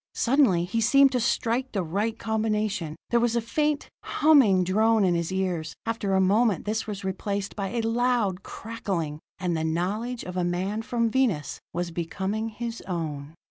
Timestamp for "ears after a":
5.31-6.19